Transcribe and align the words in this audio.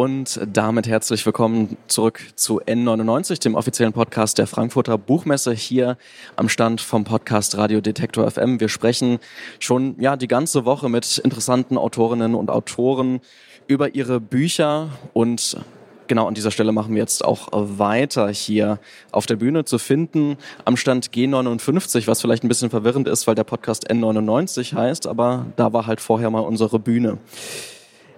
Und 0.00 0.40
damit 0.50 0.88
herzlich 0.88 1.26
willkommen 1.26 1.76
zurück 1.86 2.22
zu 2.34 2.62
N99, 2.62 3.38
dem 3.42 3.54
offiziellen 3.54 3.92
Podcast 3.92 4.38
der 4.38 4.46
Frankfurter 4.46 4.96
Buchmesse 4.96 5.52
hier 5.52 5.98
am 6.36 6.48
Stand 6.48 6.80
vom 6.80 7.04
Podcast 7.04 7.58
Radio 7.58 7.82
Detektor 7.82 8.30
FM. 8.30 8.60
Wir 8.60 8.70
sprechen 8.70 9.18
schon 9.58 9.96
ja 10.00 10.16
die 10.16 10.26
ganze 10.26 10.64
Woche 10.64 10.88
mit 10.88 11.18
interessanten 11.18 11.76
Autorinnen 11.76 12.34
und 12.34 12.48
Autoren 12.48 13.20
über 13.66 13.94
ihre 13.94 14.20
Bücher 14.20 14.88
und 15.12 15.58
genau 16.06 16.26
an 16.26 16.32
dieser 16.32 16.50
Stelle 16.50 16.72
machen 16.72 16.94
wir 16.94 17.02
jetzt 17.02 17.22
auch 17.22 17.48
weiter 17.52 18.30
hier 18.30 18.78
auf 19.12 19.26
der 19.26 19.36
Bühne 19.36 19.66
zu 19.66 19.76
finden 19.76 20.38
am 20.64 20.78
Stand 20.78 21.10
G59, 21.10 22.06
was 22.06 22.22
vielleicht 22.22 22.42
ein 22.42 22.48
bisschen 22.48 22.70
verwirrend 22.70 23.06
ist, 23.06 23.26
weil 23.26 23.34
der 23.34 23.44
Podcast 23.44 23.90
N99 23.90 24.74
heißt, 24.74 25.06
aber 25.06 25.44
da 25.56 25.74
war 25.74 25.86
halt 25.86 26.00
vorher 26.00 26.30
mal 26.30 26.40
unsere 26.40 26.78
Bühne. 26.78 27.18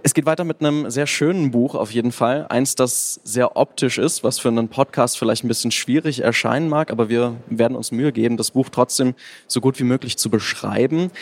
Es 0.05 0.15
geht 0.15 0.27
weiter 0.27 0.43
mit 0.43 0.61
einem 0.61 0.91
sehr 0.91 1.07
schönen 1.07 1.53
Buch 1.53 1.77
auf 1.77 1.93
jeden 1.93 2.11
Fall. 2.11 2.47
Eins, 2.49 2.75
das 2.75 3.21
sehr 3.23 3.57
optisch 3.57 3.99
ist, 3.99 4.25
was 4.25 4.41
für 4.41 4.49
einen 4.49 4.67
Podcast 4.67 5.17
vielleicht 5.17 5.45
ein 5.45 5.49
bisschen 5.49 5.71
schwierig 5.71 6.23
erscheinen 6.23 6.69
mag, 6.69 6.91
aber 6.91 7.09
wir 7.09 7.37
werden 7.47 7.77
uns 7.77 7.93
Mühe 7.93 8.11
geben, 8.11 8.37
das 8.37 8.51
Buch 8.51 8.69
trotzdem 8.69 9.15
so 9.47 9.61
gut 9.61 9.79
wie 9.79 9.85
möglich 9.85 10.19
zu 10.19 10.29
beschreiben. 10.29 11.13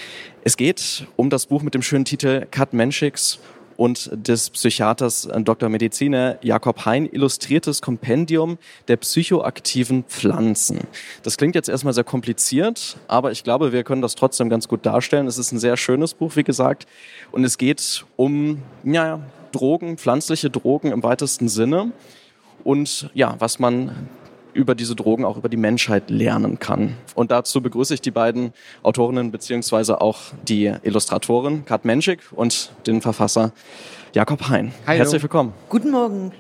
Es 0.45 0.57
geht 0.57 1.07
um 1.17 1.29
das 1.29 1.45
Buch 1.45 1.61
mit 1.61 1.75
dem 1.75 1.83
schönen 1.83 2.07
Titel 2.07 2.47
Kat 2.51 2.73
Menschiks 2.73 3.39
und 3.81 4.11
des 4.13 4.51
Psychiaters 4.51 5.25
äh, 5.25 5.41
Dr. 5.41 5.71
Mediziner 5.71 6.37
Jakob 6.43 6.85
Hein 6.85 7.09
illustriertes 7.11 7.81
Kompendium 7.81 8.59
der 8.89 8.99
psychoaktiven 8.99 10.05
Pflanzen. 10.05 10.81
Das 11.23 11.39
klingt 11.39 11.55
jetzt 11.55 11.71
erstmal 11.71 11.95
sehr 11.95 12.05
kompliziert, 12.05 12.99
aber 13.09 13.33
ich 13.33 13.43
glaube, 13.43 13.73
wir 13.73 13.83
können 13.83 14.03
das 14.03 14.17
trotzdem 14.17 14.51
ganz 14.51 14.69
gut 14.69 14.85
darstellen. 14.85 15.27
Es 15.27 15.39
ist 15.39 15.53
ein 15.53 15.59
sehr 15.59 15.79
schönes 15.79 16.13
Buch, 16.13 16.37
wie 16.37 16.45
gesagt, 16.45 16.87
und 17.33 17.43
es 17.43 17.57
geht 17.57 18.05
um 18.17 18.61
ja, 18.85 19.21
Drogen, 19.51 19.97
pflanzliche 19.97 20.51
Drogen 20.51 20.93
im 20.93 21.03
weitesten 21.03 21.49
Sinne 21.49 21.93
und 22.65 23.09
ja, 23.15 23.37
was 23.39 23.59
man 23.59 24.11
über 24.53 24.75
diese 24.75 24.95
Drogen 24.95 25.25
auch 25.25 25.37
über 25.37 25.49
die 25.49 25.57
Menschheit 25.57 26.11
lernen 26.11 26.59
kann. 26.59 26.97
Und 27.15 27.31
dazu 27.31 27.61
begrüße 27.61 27.95
ich 27.95 28.01
die 28.01 28.11
beiden 28.11 28.53
Autorinnen 28.83 29.31
beziehungsweise 29.31 30.01
auch 30.01 30.19
die 30.49 30.73
Illustratorin 30.83 31.65
Kat 31.65 31.85
Menschik 31.85 32.21
und 32.33 32.73
den 32.87 33.01
Verfasser 33.01 33.53
Jakob 34.15 34.49
Hein. 34.49 34.73
Hallo. 34.87 34.99
Herzlich 34.99 35.23
willkommen. 35.23 35.53
Guten 35.69 35.91
Morgen. 35.91 36.33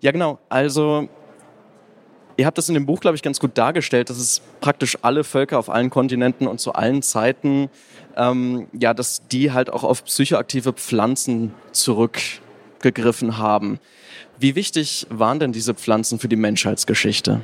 Ja, 0.00 0.12
genau. 0.12 0.38
Also 0.48 1.08
ihr 2.36 2.46
habt 2.46 2.58
das 2.58 2.68
in 2.68 2.74
dem 2.74 2.86
Buch, 2.86 3.00
glaube 3.00 3.16
ich, 3.16 3.22
ganz 3.22 3.40
gut 3.40 3.56
dargestellt, 3.58 4.10
dass 4.10 4.18
es 4.18 4.42
praktisch 4.60 4.98
alle 5.02 5.24
Völker 5.24 5.58
auf 5.58 5.68
allen 5.68 5.90
Kontinenten 5.90 6.46
und 6.46 6.60
zu 6.60 6.72
allen 6.72 7.02
Zeiten, 7.02 7.68
ähm, 8.16 8.68
ja, 8.72 8.94
dass 8.94 9.26
die 9.28 9.52
halt 9.52 9.70
auch 9.70 9.84
auf 9.84 10.04
psychoaktive 10.04 10.72
Pflanzen 10.72 11.54
zurückgegriffen 12.76 13.38
haben. 13.38 13.78
Wie 14.38 14.54
wichtig 14.54 15.06
waren 15.10 15.40
denn 15.40 15.52
diese 15.52 15.74
Pflanzen 15.74 16.18
für 16.18 16.28
die 16.28 16.36
Menschheitsgeschichte? 16.36 17.40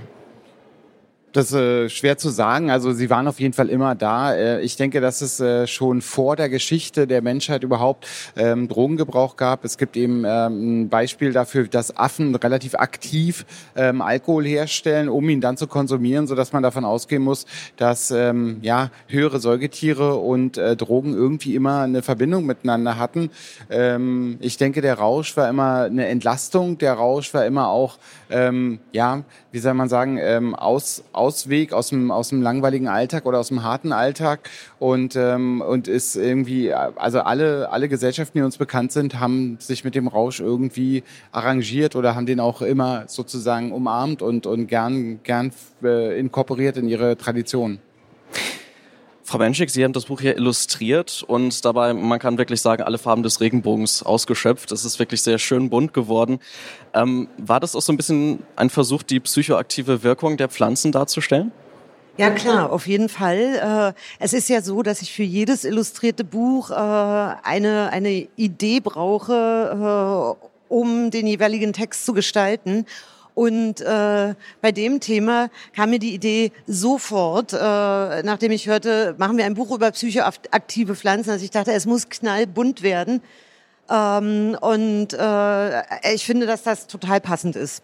Das 1.32 1.50
äh, 1.54 1.88
schwer 1.88 2.18
zu 2.18 2.28
sagen. 2.28 2.70
Also 2.70 2.92
sie 2.92 3.08
waren 3.08 3.26
auf 3.26 3.40
jeden 3.40 3.54
Fall 3.54 3.70
immer 3.70 3.94
da. 3.94 4.34
Äh, 4.34 4.60
ich 4.60 4.76
denke, 4.76 5.00
dass 5.00 5.22
es 5.22 5.40
äh, 5.40 5.66
schon 5.66 6.02
vor 6.02 6.36
der 6.36 6.50
Geschichte 6.50 7.06
der 7.06 7.22
Menschheit 7.22 7.62
überhaupt 7.62 8.06
ähm, 8.36 8.68
Drogengebrauch 8.68 9.36
gab. 9.36 9.64
Es 9.64 9.78
gibt 9.78 9.96
eben 9.96 10.24
ähm, 10.26 10.82
ein 10.82 10.88
Beispiel 10.90 11.32
dafür, 11.32 11.68
dass 11.68 11.96
Affen 11.96 12.34
relativ 12.34 12.74
aktiv 12.74 13.46
ähm, 13.74 14.02
Alkohol 14.02 14.44
herstellen, 14.44 15.08
um 15.08 15.26
ihn 15.30 15.40
dann 15.40 15.56
zu 15.56 15.66
konsumieren, 15.66 16.26
so 16.26 16.34
dass 16.34 16.52
man 16.52 16.62
davon 16.62 16.84
ausgehen 16.84 17.22
muss, 17.22 17.46
dass 17.78 18.10
ähm, 18.10 18.58
ja 18.60 18.90
höhere 19.08 19.40
Säugetiere 19.40 20.16
und 20.16 20.58
äh, 20.58 20.76
Drogen 20.76 21.14
irgendwie 21.14 21.54
immer 21.54 21.80
eine 21.80 22.02
Verbindung 22.02 22.44
miteinander 22.44 22.98
hatten. 22.98 23.30
Ähm, 23.70 24.36
ich 24.40 24.58
denke, 24.58 24.82
der 24.82 24.98
Rausch 24.98 25.34
war 25.38 25.48
immer 25.48 25.84
eine 25.84 26.08
Entlastung. 26.08 26.76
Der 26.76 26.92
Rausch 26.92 27.32
war 27.32 27.46
immer 27.46 27.68
auch 27.68 27.96
ähm, 28.32 28.80
ja, 28.92 29.22
wie 29.52 29.58
soll 29.58 29.74
man 29.74 29.88
sagen, 29.88 30.18
ähm, 30.18 30.54
aus 30.54 31.04
Ausweg 31.22 31.72
aus 31.72 31.90
dem, 31.90 32.10
aus 32.10 32.30
dem 32.30 32.42
langweiligen 32.42 32.88
Alltag 32.88 33.26
oder 33.26 33.38
aus 33.38 33.48
dem 33.48 33.62
harten 33.62 33.92
Alltag 33.92 34.50
und, 34.80 35.14
ähm, 35.14 35.60
und 35.60 35.86
ist 35.86 36.16
irgendwie, 36.16 36.72
also 36.72 37.20
alle, 37.20 37.70
alle 37.70 37.88
Gesellschaften, 37.88 38.38
die 38.38 38.42
uns 38.42 38.58
bekannt 38.58 38.90
sind, 38.90 39.20
haben 39.20 39.56
sich 39.60 39.84
mit 39.84 39.94
dem 39.94 40.08
Rausch 40.08 40.40
irgendwie 40.40 41.04
arrangiert 41.30 41.94
oder 41.94 42.16
haben 42.16 42.26
den 42.26 42.40
auch 42.40 42.60
immer 42.60 43.04
sozusagen 43.06 43.70
umarmt 43.70 44.20
und, 44.20 44.46
und 44.46 44.66
gern, 44.66 45.20
gern 45.22 45.52
äh, 45.84 46.18
inkorporiert 46.18 46.76
in 46.76 46.88
ihre 46.88 47.16
Tradition. 47.16 47.78
Frau 49.32 49.38
Menschik, 49.38 49.70
Sie 49.70 49.82
haben 49.82 49.94
das 49.94 50.04
Buch 50.04 50.20
hier 50.20 50.36
illustriert 50.36 51.24
und 51.26 51.64
dabei, 51.64 51.94
man 51.94 52.18
kann 52.18 52.36
wirklich 52.36 52.60
sagen, 52.60 52.82
alle 52.82 52.98
Farben 52.98 53.22
des 53.22 53.40
Regenbogens 53.40 54.02
ausgeschöpft. 54.02 54.70
Es 54.72 54.84
ist 54.84 54.98
wirklich 54.98 55.22
sehr 55.22 55.38
schön 55.38 55.70
bunt 55.70 55.94
geworden. 55.94 56.38
Ähm, 56.92 57.28
war 57.38 57.58
das 57.58 57.74
auch 57.74 57.80
so 57.80 57.94
ein 57.94 57.96
bisschen 57.96 58.42
ein 58.56 58.68
Versuch, 58.68 59.02
die 59.02 59.20
psychoaktive 59.20 60.02
Wirkung 60.02 60.36
der 60.36 60.50
Pflanzen 60.50 60.92
darzustellen? 60.92 61.50
Ja 62.18 62.28
klar, 62.28 62.70
auf 62.70 62.86
jeden 62.86 63.08
Fall. 63.08 63.94
Äh, 63.96 64.22
es 64.22 64.34
ist 64.34 64.50
ja 64.50 64.60
so, 64.60 64.82
dass 64.82 65.00
ich 65.00 65.14
für 65.14 65.22
jedes 65.22 65.64
illustrierte 65.64 66.24
Buch 66.24 66.70
äh, 66.70 66.74
eine, 66.74 67.88
eine 67.90 68.28
Idee 68.36 68.80
brauche, 68.80 70.36
äh, 70.38 70.46
um 70.68 71.10
den 71.10 71.26
jeweiligen 71.26 71.72
Text 71.72 72.04
zu 72.04 72.12
gestalten. 72.12 72.84
Und 73.34 73.80
äh, 73.80 74.34
bei 74.60 74.72
dem 74.72 75.00
Thema 75.00 75.48
kam 75.74 75.90
mir 75.90 75.98
die 75.98 76.14
Idee 76.14 76.52
sofort, 76.66 77.52
äh, 77.52 77.56
nachdem 77.56 78.52
ich 78.52 78.66
hörte, 78.66 79.14
machen 79.18 79.38
wir 79.38 79.46
ein 79.46 79.54
Buch 79.54 79.74
über 79.74 79.90
psychoaktive 79.90 80.94
Pflanzen, 80.94 81.30
dass 81.30 81.42
ich 81.42 81.50
dachte, 81.50 81.72
es 81.72 81.86
muss 81.86 82.08
knallbunt 82.08 82.82
werden. 82.82 83.22
Ähm, 83.88 84.56
und 84.60 85.14
äh, 85.14 86.14
ich 86.14 86.24
finde, 86.24 86.46
dass 86.46 86.62
das 86.62 86.86
total 86.86 87.20
passend 87.20 87.56
ist. 87.56 87.82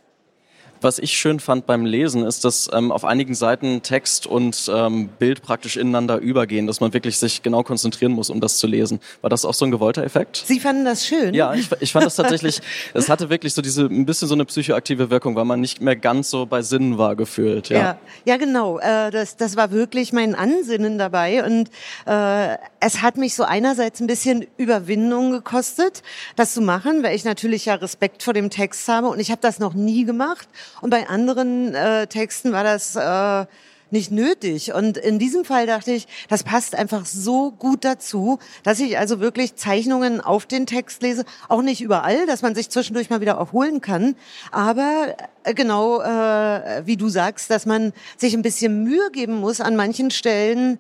Was 0.81 0.99
ich 0.99 1.13
schön 1.13 1.41
fand 1.41 1.67
beim 1.67 1.85
Lesen, 1.85 2.25
ist, 2.25 2.45
dass 2.45 2.69
ähm, 2.73 2.93
auf 2.93 3.05
einigen 3.05 3.35
Seiten 3.35 3.83
Text 3.83 4.27
und 4.27 4.71
ähm, 4.73 5.09
Bild 5.19 5.43
praktisch 5.43 5.77
ineinander 5.77 6.19
übergehen, 6.19 6.67
dass 6.67 6.81
man 6.81 6.93
wirklich 6.93 7.19
sich 7.19 7.43
genau 7.43 7.63
konzentrieren 7.63 8.13
muss, 8.13 8.31
um 8.31 8.41
das 8.41 8.59
zu 8.59 8.67
lesen. 8.67 9.01
War 9.21 9.31
das 9.31 9.45
auch 9.45 9.55
so 9.55 9.65
ein 9.65 9.71
gewollter 9.71 10.05
Effekt? 10.05 10.45
Sie 10.47 10.61
fanden 10.61 10.85
das 10.85 11.07
schön? 11.07 11.35
Ja, 11.35 11.55
ich, 11.55 11.69
ich 11.81 11.93
fand 11.93 12.07
das 12.07 12.17
tatsächlich, 12.17 12.61
es 12.95 13.09
hatte 13.09 13.31
wirklich 13.31 13.55
so 13.55 13.63
diese, 13.63 13.87
ein 13.87 14.07
bisschen 14.07 14.29
so 14.29 14.35
eine 14.35 14.45
psychoaktive 14.45 15.11
Wirkung, 15.11 15.37
weil 15.37 15.45
man 15.45 15.61
nicht 15.61 15.81
mehr 15.81 15.97
ganz 15.97 16.31
so 16.31 16.47
bei 16.47 16.63
Sinnen 16.63 16.99
war 16.99 17.17
gefühlt. 17.17 17.69
Ja, 17.69 17.79
ja, 17.79 17.99
ja 18.25 18.37
genau. 18.37 18.79
Äh, 18.79 19.11
das, 19.11 19.37
das 19.37 19.57
war 19.57 19.73
wirklich 19.73 20.13
mein 20.13 20.35
Ansinnen 20.35 20.99
dabei 20.99 21.45
und 21.45 21.71
äh, 22.07 22.57
es 22.81 23.03
hat 23.03 23.17
mich 23.17 23.35
so 23.35 23.45
einerseits 23.45 24.01
ein 24.01 24.07
bisschen 24.07 24.47
Überwindung 24.57 25.33
gekostet, 25.33 26.03
das 26.37 26.55
zu 26.55 26.61
machen, 26.61 27.03
weil 27.03 27.17
ich 27.17 27.25
natürlich 27.25 27.65
ja 27.67 27.75
Respekt 27.75 28.23
vor 28.23 28.35
dem 28.35 28.51
Text 28.51 28.89
habe 28.89 29.09
und 29.09 29.21
ich 29.21 29.31
habe 29.31 29.41
das 29.41 29.59
noch 29.59 29.75
nie 29.75 30.05
gemacht. 30.05 30.49
Und 30.81 30.91
bei 30.91 31.09
anderen 31.09 31.75
äh, 31.75 32.07
Texten 32.07 32.53
war 32.53 32.65
das 32.65 32.97
äh, 32.97 33.47
nicht 33.91 34.11
nötig. 34.11 34.73
Und 34.75 34.97
in 34.97 35.19
diesem 35.19 35.45
Fall 35.45 35.67
dachte 35.67 35.93
ich, 35.93 36.07
das 36.29 36.43
passt 36.43 36.75
einfach 36.75 37.07
so 37.07 37.51
gut 37.53 37.85
dazu, 37.85 38.39
dass 38.63 38.81
ich 38.81 38.99
also 38.99 39.21
wirklich 39.21 39.57
Zeichnungen 39.57 40.21
auf 40.21 40.47
den 40.47 40.67
Text 40.67 41.03
lese. 41.03 41.25
Auch 41.49 41.63
nicht 41.63 41.81
überall, 41.81 42.27
dass 42.27 42.43
man 42.43 42.55
sich 42.55 42.71
zwischendurch 42.71 43.11
mal 43.11 43.21
wieder 43.21 43.35
erholen 43.35 43.81
kann. 43.81 44.15
Aber 44.53 45.17
äh, 45.45 45.55
genau 45.55 46.01
äh, 46.01 46.83
wie 46.87 46.97
du 46.97 47.09
sagst, 47.09 47.51
dass 47.51 47.67
man 47.67 47.93
sich 48.17 48.35
ein 48.35 48.43
bisschen 48.43 48.85
Mühe 48.85 49.11
geben 49.13 49.35
muss, 49.35 49.61
an 49.61 49.77
manchen 49.77 50.11
Stellen 50.11 50.79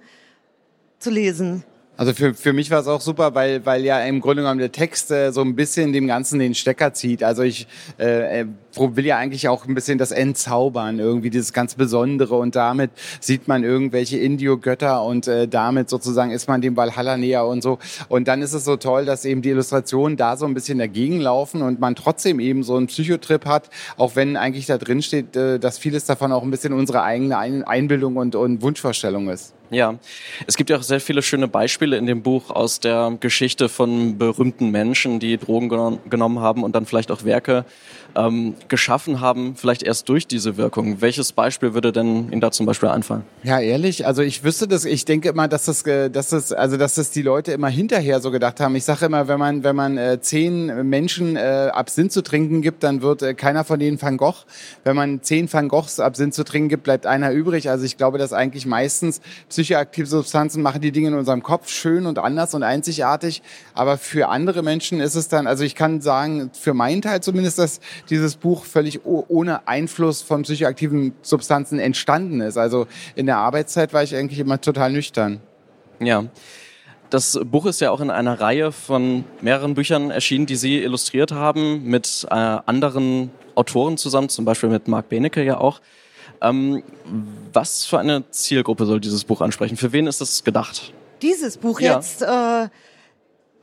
zu 0.99 1.11
lesen. 1.11 1.65
Also 1.97 2.15
für, 2.15 2.33
für 2.33 2.53
mich 2.53 2.71
war 2.71 2.79
es 2.81 2.87
auch 2.87 3.01
super, 3.01 3.35
weil, 3.35 3.67
weil 3.67 3.85
ja 3.85 4.01
im 4.05 4.21
Grunde 4.21 4.43
genommen 4.43 4.61
der 4.61 4.71
Text 4.71 5.11
äh, 5.11 5.33
so 5.33 5.41
ein 5.41 5.57
bisschen 5.57 5.93
dem 5.93 6.07
Ganzen 6.07 6.39
den 6.39 6.55
Stecker 6.55 6.95
zieht. 6.95 7.25
Also 7.25 7.43
ich 7.43 7.67
äh, 7.99 8.43
äh 8.43 8.47
will 8.79 9.07
ja 9.07 9.17
eigentlich 9.17 9.49
auch 9.49 9.67
ein 9.67 9.75
bisschen 9.75 9.99
das 9.99 10.11
Entzaubern, 10.11 10.99
irgendwie 10.99 11.31
dieses 11.31 11.53
ganz 11.53 11.75
Besondere 11.75 12.37
und 12.37 12.57
damit 12.57 12.91
sieht 13.21 13.49
man 13.49 13.65
irgendwelche 13.65 14.19
Indio-Götter 14.19 15.03
und 15.03 15.29
äh, 15.29 15.49
damit 15.49 15.91
sozusagen 15.91 16.31
ist 16.31 16.49
man 16.49 16.61
dem 16.61 16.77
Valhalla 16.77 17.17
näher 17.17 17.47
und 17.47 17.63
so. 17.63 17.79
Und 18.09 18.29
dann 18.29 18.43
ist 18.43 18.53
es 18.53 18.65
so 18.65 18.77
toll, 18.77 19.05
dass 19.05 19.25
eben 19.25 19.43
die 19.43 19.51
Illustrationen 19.51 20.17
da 20.17 20.37
so 20.37 20.47
ein 20.47 20.55
bisschen 20.55 20.79
dagegen 20.79 21.21
laufen 21.21 21.63
und 21.63 21.81
man 21.81 21.95
trotzdem 21.95 22.41
eben 22.41 22.63
so 22.63 22.77
einen 22.77 22.87
Psychotrip 22.87 23.45
hat, 23.47 23.71
auch 23.97 24.17
wenn 24.17 24.37
eigentlich 24.37 24.67
da 24.67 24.79
drin 24.79 25.03
steht, 25.03 25.37
äh, 25.37 25.59
dass 25.59 25.79
vieles 25.79 26.07
davon 26.07 26.33
auch 26.33 26.43
ein 26.43 26.51
bisschen 26.51 26.73
unsere 26.73 27.03
eigene 27.03 27.39
Einbildung 27.39 28.17
und, 28.17 28.35
und 28.35 28.63
Wunschvorstellung 28.63 29.29
ist. 29.29 29.55
Ja, 29.71 29.97
es 30.47 30.57
gibt 30.57 30.71
ja 30.71 30.79
auch 30.79 30.83
sehr 30.83 31.01
viele 31.01 31.21
schöne 31.21 31.47
Beispiele 31.47 31.99
in 31.99 32.07
dem 32.07 32.23
Buch 32.23 32.51
aus 32.51 32.81
der 32.81 33.17
Geschichte 33.21 33.69
von 33.69 34.17
berühmten 34.17 34.71
Menschen, 34.71 35.21
die 35.21 35.37
Drogen 35.37 36.01
genommen 36.09 36.41
haben 36.41 36.63
und 36.63 36.75
dann 36.75 36.87
vielleicht 36.87 37.11
auch 37.11 37.25
Werke 37.25 37.67
ähm, 38.17 38.55
geschaffen 38.69 39.21
haben, 39.21 39.55
vielleicht 39.57 39.83
erst 39.83 40.09
durch 40.09 40.27
diese 40.27 40.57
Wirkung. 40.57 41.01
Welches 41.01 41.33
Beispiel 41.33 41.75
würde 41.75 41.93
denn 41.93 42.31
Ihnen 42.31 42.41
da 42.41 42.51
zum 42.51 42.67
Beispiel 42.67 42.89
einfallen? 42.89 43.23
Ja, 43.43 43.61
ehrlich, 43.61 44.07
also 44.07 44.23
ich 44.23 44.45
wüsste 44.45 44.69
das, 44.69 44.85
ich 44.85 45.05
denke 45.05 45.29
immer, 45.29 45.49
dass 45.49 45.65
das, 45.65 45.83
dass 45.83 46.29
das, 46.29 46.53
also 46.53 46.77
dass 46.77 46.95
das 46.95 47.11
die 47.11 47.23
Leute 47.23 47.53
immer 47.53 47.69
hinterher 47.69 48.21
so 48.21 48.31
gedacht 48.31 48.61
haben. 48.61 48.75
Ich 48.77 48.85
sage 48.85 49.07
immer, 49.07 49.29
wenn 49.29 49.39
man, 49.39 49.65
wenn 49.65 49.77
man 49.77 49.99
äh, 49.99 50.21
zehn 50.21 50.89
Menschen 50.89 51.37
äh, 51.37 51.71
Absinth 51.73 52.13
zu 52.13 52.23
trinken 52.23 52.63
gibt, 52.63 52.83
dann 52.83 53.03
wird 53.03 53.23
äh, 53.23 53.35
keiner 53.35 53.65
von 53.65 53.79
denen 53.79 54.01
Van 54.01 54.17
Gogh. 54.17 54.45
Wenn 54.85 54.97
man 54.97 55.23
zehn 55.23 55.53
Van 55.53 55.69
Goghs 55.69 56.01
Absinth 56.01 56.35
zu 56.35 56.45
trinken 56.45 56.69
gibt, 56.69 56.83
bleibt 56.83 57.07
einer 57.07 57.33
übrig. 57.33 57.71
Also 57.71 57.85
ich 57.85 57.97
glaube, 57.97 58.19
dass 58.19 58.33
eigentlich 58.33 58.67
meistens 58.67 59.21
psychoaktive 59.49 60.07
Substanzen 60.07 60.63
machen 60.63 60.81
die 60.81 60.93
Dinge 60.93 61.09
in 61.09 61.15
unserem 61.15 61.43
Kopf 61.43 61.69
schön 61.69 62.07
und 62.07 62.19
anders 62.19 62.55
und 62.55 62.63
einzigartig. 62.63 63.43
Aber 63.75 63.99
für 63.99 64.29
andere 64.29 64.63
Menschen 64.63 65.01
ist 65.01 65.15
es 65.15 65.29
dann, 65.29 65.47
also 65.47 65.65
ich 65.65 65.75
kann 65.75 66.01
sagen, 66.01 66.51
für 66.53 66.75
meinen 66.75 67.03
Teil 67.03 67.21
zumindest, 67.23 67.59
dass 67.59 67.81
dieses 68.11 68.37
Buch 68.37 68.58
völlig 68.65 69.05
ohne 69.05 69.67
Einfluss 69.69 70.23
von 70.23 70.43
psychoaktiven 70.43 71.13
Substanzen 71.23 71.79
entstanden 71.79 72.41
ist. 72.41 72.57
Also 72.57 72.87
in 73.15 73.27
der 73.27 73.39
Arbeitszeit 73.39 73.93
war 73.93 74.03
ich 74.03 74.15
eigentlich 74.15 74.39
immer 74.39 74.61
total 74.61 74.93
nüchtern. 74.93 75.41
Ja. 76.01 76.25
Das 77.11 77.41
Buch 77.43 77.65
ist 77.65 77.81
ja 77.81 77.91
auch 77.91 78.01
in 78.01 78.11
einer 78.11 78.39
Reihe 78.39 78.71
von 78.71 79.25
mehreren 79.41 79.75
Büchern 79.75 80.11
erschienen, 80.11 80.45
die 80.45 80.57
Sie 80.57 80.83
illustriert 80.83 81.33
haben, 81.33 81.85
mit 81.85 82.27
äh, 82.31 82.35
anderen 82.35 83.31
Autoren 83.55 83.97
zusammen, 83.97 84.29
zum 84.29 84.45
Beispiel 84.45 84.69
mit 84.69 84.89
Marc 84.89 85.09
Benecke 85.09 85.43
ja 85.43 85.59
auch. 85.59 85.81
Ähm, 86.43 86.83
was 87.53 87.87
für 87.87 87.99
eine 87.99 88.29
Zielgruppe 88.31 88.85
soll 88.85 89.01
dieses 89.01 89.25
Buch 89.25 89.41
ansprechen? 89.41 89.77
Für 89.77 89.93
wen 89.93 90.07
ist 90.07 90.21
das 90.21 90.45
gedacht? 90.45 90.93
Dieses 91.23 91.57
Buch 91.57 91.81
ja. 91.81 91.97
jetzt 91.97 92.23
äh, 92.23 92.69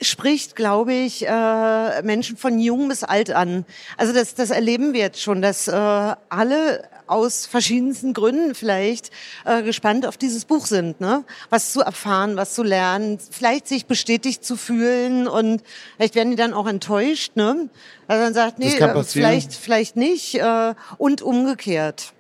spricht, 0.02 0.56
glaube 0.56 0.94
ich, 0.94 1.28
äh, 1.28 2.02
Menschen 2.02 2.38
von 2.38 2.60
jung 2.60 2.90
bis 2.90 3.04
alt 3.04 3.32
an. 3.32 3.66
Also 3.98 4.14
das, 4.14 4.36
das 4.36 4.50
erleben 4.50 4.94
wir 4.94 5.02
jetzt 5.02 5.22
schon, 5.22 5.42
dass 5.42 5.68
äh, 5.68 5.72
alle 5.72 6.84
aus 7.08 7.46
verschiedensten 7.46 8.14
Gründen 8.14 8.56
vielleicht 8.56 9.12
äh, 9.46 9.64
gespannt 9.64 10.06
auf 10.06 10.18
dieses 10.18 10.46
Buch 10.46 10.66
sind, 10.66 11.00
ne? 11.02 11.24
Was 11.50 11.72
zu 11.72 11.82
erfahren, 11.82 12.36
was 12.36 12.54
zu 12.56 12.64
lernen, 12.64 13.20
vielleicht 13.20 13.68
sich 13.68 13.86
bestätigt 13.86 14.44
zu 14.44 14.56
fühlen 14.56 15.28
und 15.28 15.62
vielleicht 15.98 16.16
werden 16.16 16.32
die 16.32 16.36
dann 16.36 16.54
auch 16.54 16.68
enttäuscht, 16.68 17.36
ne? 17.36 17.70
Also 18.08 18.24
dann 18.24 18.34
sagt, 18.34 18.60
nee, 18.60 18.76
äh, 18.76 19.04
vielleicht, 19.04 19.54
vielleicht 19.54 19.96
nicht 19.96 20.36
äh, 20.36 20.74
und 20.98 21.22
umgekehrt. 21.22 22.15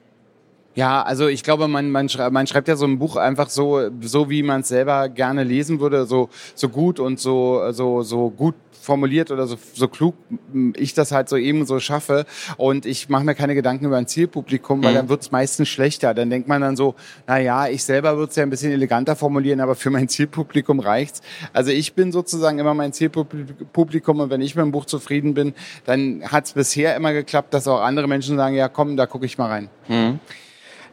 Ja, 0.75 1.01
also 1.03 1.27
ich 1.27 1.43
glaube, 1.43 1.67
man, 1.69 1.89
man, 1.89 2.09
schreibt, 2.09 2.33
man 2.33 2.47
schreibt 2.47 2.67
ja 2.67 2.75
so 2.75 2.85
ein 2.85 2.99
Buch 2.99 3.15
einfach 3.15 3.49
so, 3.49 3.89
so 4.01 4.29
wie 4.29 4.43
man 4.43 4.61
es 4.61 4.67
selber 4.67 5.07
gerne 5.07 5.43
lesen 5.43 5.79
würde, 5.79 6.05
so, 6.05 6.29
so 6.53 6.67
gut 6.67 6.99
und 6.99 7.17
so, 7.19 7.71
so, 7.71 8.03
so 8.03 8.29
gut 8.29 8.55
formuliert 8.85 9.31
oder 9.31 9.47
so, 9.47 9.57
so 9.73 9.87
klug 9.87 10.15
ich 10.75 10.93
das 10.93 11.11
halt 11.11 11.27
so 11.27 11.37
eben 11.37 11.65
so 11.65 11.79
schaffe 11.79 12.25
und 12.57 12.85
ich 12.85 13.09
mache 13.09 13.23
mir 13.23 13.35
keine 13.35 13.55
Gedanken 13.55 13.85
über 13.85 13.97
ein 13.97 14.05
Zielpublikum, 14.05 14.83
weil 14.83 14.91
mhm. 14.91 14.95
dann 14.95 15.09
wird's 15.09 15.31
meistens 15.31 15.69
schlechter. 15.69 16.13
Dann 16.13 16.29
denkt 16.29 16.47
man 16.47 16.61
dann 16.61 16.75
so, 16.75 16.95
na 17.25 17.39
ja, 17.39 17.67
ich 17.67 17.83
selber 17.83 18.15
würde 18.17 18.29
es 18.29 18.35
ja 18.35 18.43
ein 18.43 18.49
bisschen 18.49 18.71
eleganter 18.71 19.15
formulieren, 19.15 19.59
aber 19.59 19.75
für 19.75 19.89
mein 19.89 20.07
Zielpublikum 20.07 20.79
reicht's. 20.79 21.21
Also 21.51 21.71
ich 21.71 21.93
bin 21.93 22.11
sozusagen 22.11 22.59
immer 22.59 22.73
mein 22.73 22.93
Zielpublikum 22.93 24.19
und 24.19 24.29
wenn 24.29 24.41
ich 24.41 24.55
mit 24.55 24.63
dem 24.63 24.71
Buch 24.71 24.85
zufrieden 24.85 25.33
bin, 25.33 25.53
dann 25.85 26.21
hat's 26.25 26.53
bisher 26.53 26.95
immer 26.95 27.11
geklappt, 27.11 27.53
dass 27.53 27.67
auch 27.67 27.81
andere 27.81 28.07
Menschen 28.07 28.37
sagen, 28.37 28.55
ja 28.55 28.69
komm, 28.69 28.97
da 28.97 29.07
gucke 29.07 29.25
ich 29.25 29.37
mal 29.37 29.47
rein. 29.47 29.69
Mhm. 29.87 30.19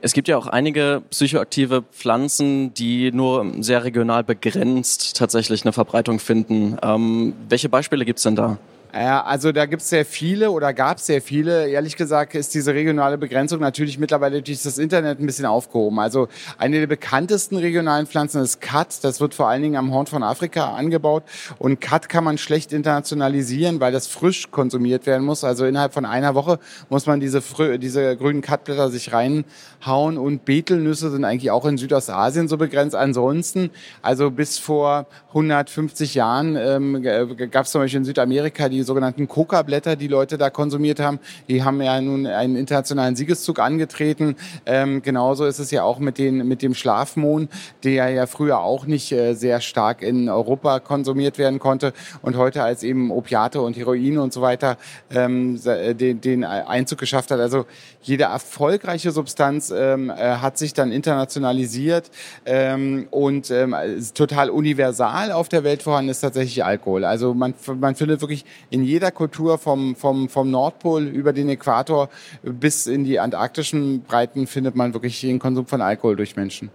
Es 0.05 0.15
gibt 0.15 0.27
ja 0.27 0.37
auch 0.37 0.49
einige 0.49 1.01
psychoaktive 1.11 1.85
Pflanzen, 1.93 2.75
die 2.75 3.13
nur 3.13 3.47
sehr 3.61 3.85
regional 3.85 4.25
begrenzt 4.25 5.17
tatsächlich 5.17 5.63
eine 5.63 5.73
Verbreitung 5.73 6.19
finden. 6.19 6.77
Ähm, 6.83 7.35
welche 7.49 7.69
Beispiele 7.69 8.05
gibt's 8.05 8.25
denn 8.25 8.35
da? 8.35 8.59
Ja, 8.95 9.25
also 9.25 9.53
da 9.53 9.65
gibt's 9.65 9.89
sehr 9.89 10.05
viele 10.05 10.51
oder 10.51 10.75
gab 10.75 11.01
sehr 11.01 11.23
viele. 11.23 11.67
Ehrlich 11.67 11.97
gesagt 11.97 12.35
ist 12.35 12.53
diese 12.53 12.75
regionale 12.75 13.17
Begrenzung 13.17 13.59
natürlich 13.59 13.99
mittlerweile 13.99 14.43
durch 14.43 14.63
das 14.63 14.77
Internet 14.77 15.19
ein 15.19 15.25
bisschen 15.25 15.47
aufgehoben. 15.47 15.99
Also 15.99 16.29
eine 16.59 16.79
der 16.79 16.87
bekanntesten 16.89 17.57
regionalen 17.57 18.07
Pflanzen 18.07 18.43
ist 18.43 18.61
Kat. 18.61 19.03
Das 19.03 19.19
wird 19.19 19.33
vor 19.33 19.49
allen 19.49 19.63
Dingen 19.63 19.77
am 19.77 19.95
Horn 19.95 20.09
von 20.09 20.23
Afrika 20.23 20.75
angebaut. 20.75 21.23
Und 21.59 21.81
Kat 21.81 22.11
kann 22.11 22.23
man 22.23 22.37
schlecht 22.37 22.75
internationalisieren, 22.75 23.81
weil 23.81 23.93
das 23.93 24.09
frisch 24.09 24.51
konsumiert 24.51 25.07
werden 25.07 25.25
muss. 25.25 25.43
Also 25.43 25.65
innerhalb 25.65 25.95
von 25.95 26.05
einer 26.05 26.35
Woche 26.35 26.59
muss 26.91 27.07
man 27.07 27.19
diese, 27.19 27.43
diese 27.79 28.15
grünen 28.19 28.43
Katblätter 28.43 28.91
sich 28.91 29.15
reinhauen. 29.15 30.19
Und 30.19 30.45
Betelnüsse 30.45 31.11
sind 31.11 31.25
eigentlich 31.25 31.51
auch 31.51 31.65
in 31.65 31.79
Südostasien 31.79 32.47
so 32.47 32.59
begrenzt. 32.59 32.95
Ansonsten, 32.95 33.71
also 34.03 34.31
bis 34.31 34.59
vor 34.59 35.07
150 35.29 36.15
Jahren 36.15 36.57
ähm, 36.57 37.03
gab 37.51 37.65
es 37.65 37.71
zum 37.71 37.81
Beispiel 37.81 38.01
in 38.01 38.05
Südamerika 38.05 38.69
die 38.69 38.82
sogenannten 38.83 39.29
Coca-Blätter, 39.29 39.97
die 39.97 40.09
Leute 40.09 40.39
da 40.39 40.51
konsumiert 40.51 41.01
haben. 41.01 41.19
Die 41.49 41.63
haben 41.63 41.81
ja 41.83 42.01
nun 42.01 42.27
einen 42.27 42.57
internationalen 42.57 43.17
Siegeszug 43.17 43.59
angetreten. 43.59 44.37
Ähm, 44.67 45.03
genauso 45.03 45.45
ist 45.45 45.59
es 45.59 45.71
ja 45.71 45.83
auch 45.83 45.99
mit, 45.99 46.19
den, 46.19 46.47
mit 46.49 46.63
dem 46.63 46.75
Schlafmohn, 46.75 47.49
der 47.85 48.11
ja 48.11 48.27
früher 48.27 48.61
auch 48.61 48.87
nicht 48.87 49.13
äh, 49.13 49.35
sehr 49.35 49.61
stark 49.61 50.03
in 50.03 50.29
Europa 50.29 50.81
konsumiert 50.81 51.39
werden 51.39 51.59
konnte 51.59 51.93
und 52.23 52.37
heute 52.37 52.63
als 52.63 52.83
eben 52.83 53.11
Opiate 53.11 53.61
und 53.61 53.77
Heroin 53.77 54.19
und 54.19 54.33
so 54.33 54.43
weiter 54.43 54.77
ähm, 55.11 55.59
äh, 55.65 55.95
den, 55.95 56.21
den 56.21 56.45
Einzug 56.45 56.99
geschafft 56.99 57.31
hat. 57.31 57.41
Also 57.41 57.67
jede 58.03 58.25
erfolgreiche 58.25 59.13
Substanz 59.13 59.73
ähm, 59.75 60.11
äh, 60.11 60.15
hat 60.15 60.59
sich 60.59 60.75
dann 60.75 60.93
internationalisiert 60.93 62.11
ähm, 62.45 63.07
und 63.11 63.51
ähm, 63.51 63.75
total 64.15 64.51
universal 64.51 65.33
auf 65.33 65.49
der 65.49 65.65
Welt 65.65 65.83
vorhanden 65.83 66.11
ist 66.11 66.21
tatsächlich 66.21 66.65
Alkohol. 66.65 67.05
Also 67.05 67.35
man, 67.35 67.55
man 67.81 67.95
findet 67.95 68.21
wirklich 68.21 68.45
in 68.73 68.85
jeder 68.85 69.11
Kultur 69.11 69.59
vom, 69.59 69.95
vom, 69.95 70.29
vom 70.29 70.51
Nordpol 70.51 71.05
über 71.05 71.33
den 71.33 71.49
Äquator 71.51 72.09
bis 72.43 72.87
in 72.87 73.05
die 73.05 73.21
antarktischen 73.21 74.03
Breiten 74.03 74.47
findet 74.47 74.75
man 74.75 74.95
wirklich 74.95 75.21
den 75.21 75.39
Konsum 75.39 75.67
von 75.67 75.83
Alkohol 75.83 76.17
durch 76.17 76.37
Menschen. 76.37 76.71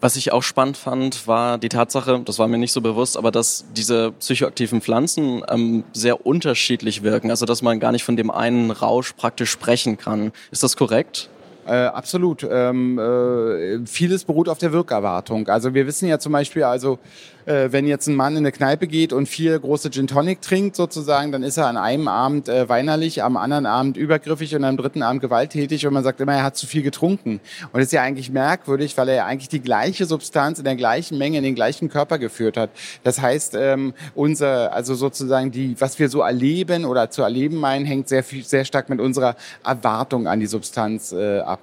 Was 0.00 0.16
ich 0.16 0.32
auch 0.32 0.42
spannend 0.42 0.76
fand, 0.76 1.28
war 1.28 1.58
die 1.58 1.68
Tatsache, 1.68 2.20
das 2.24 2.38
war 2.38 2.48
mir 2.48 2.58
nicht 2.58 2.72
so 2.72 2.80
bewusst, 2.80 3.16
aber 3.16 3.30
dass 3.30 3.64
diese 3.74 4.12
psychoaktiven 4.12 4.82
Pflanzen 4.82 5.42
ähm, 5.48 5.84
sehr 5.92 6.26
unterschiedlich 6.26 7.02
wirken. 7.02 7.30
Also 7.30 7.46
dass 7.46 7.62
man 7.62 7.80
gar 7.80 7.92
nicht 7.92 8.04
von 8.04 8.16
dem 8.16 8.30
einen 8.30 8.70
Rausch 8.70 9.12
praktisch 9.12 9.50
sprechen 9.50 9.96
kann. 9.96 10.32
Ist 10.50 10.64
das 10.64 10.76
korrekt? 10.76 11.30
Äh, 11.66 11.74
absolut. 11.74 12.46
Ähm, 12.50 12.98
äh, 12.98 13.86
vieles 13.86 14.24
beruht 14.24 14.48
auf 14.48 14.58
der 14.58 14.72
Wirkerwartung. 14.72 15.46
Also 15.48 15.72
wir 15.72 15.86
wissen 15.86 16.08
ja 16.08 16.18
zum 16.18 16.32
Beispiel, 16.32 16.64
also 16.64 16.98
wenn 17.44 17.86
jetzt 17.86 18.06
ein 18.06 18.14
Mann 18.14 18.32
in 18.32 18.38
eine 18.38 18.52
Kneipe 18.52 18.86
geht 18.86 19.12
und 19.12 19.26
vier 19.26 19.58
große 19.58 19.90
Gin 19.90 20.06
Tonic 20.06 20.40
trinkt 20.42 20.76
sozusagen, 20.76 21.32
dann 21.32 21.42
ist 21.42 21.56
er 21.56 21.66
an 21.66 21.76
einem 21.76 22.08
Abend 22.08 22.48
äh, 22.48 22.68
weinerlich, 22.68 23.22
am 23.22 23.36
anderen 23.36 23.66
Abend 23.66 23.96
übergriffig 23.96 24.54
und 24.54 24.64
am 24.64 24.76
dritten 24.76 25.02
Abend 25.02 25.20
gewalttätig 25.20 25.86
und 25.86 25.94
man 25.94 26.04
sagt 26.04 26.20
immer, 26.20 26.34
er 26.34 26.44
hat 26.44 26.56
zu 26.56 26.66
viel 26.66 26.82
getrunken. 26.82 27.40
Und 27.72 27.74
das 27.74 27.84
ist 27.84 27.92
ja 27.92 28.02
eigentlich 28.02 28.30
merkwürdig, 28.30 28.96
weil 28.96 29.08
er 29.08 29.14
ja 29.14 29.26
eigentlich 29.26 29.48
die 29.48 29.60
gleiche 29.60 30.06
Substanz 30.06 30.58
in 30.58 30.64
der 30.64 30.76
gleichen 30.76 31.18
Menge 31.18 31.38
in 31.38 31.44
den 31.44 31.54
gleichen 31.54 31.88
Körper 31.88 32.18
geführt 32.18 32.56
hat. 32.56 32.70
Das 33.04 33.20
heißt, 33.20 33.54
ähm, 33.58 33.94
unser, 34.14 34.72
also 34.72 34.94
sozusagen 34.94 35.50
die, 35.50 35.80
was 35.80 35.98
wir 35.98 36.08
so 36.08 36.20
erleben 36.20 36.84
oder 36.84 37.10
zu 37.10 37.22
erleben 37.22 37.56
meinen, 37.56 37.86
hängt 37.86 38.08
sehr 38.08 38.24
viel, 38.24 38.44
sehr 38.44 38.64
stark 38.64 38.88
mit 38.88 39.00
unserer 39.00 39.36
Erwartung 39.64 40.26
an 40.26 40.40
die 40.40 40.46
Substanz 40.46 41.12
äh, 41.12 41.40
ab. 41.40 41.60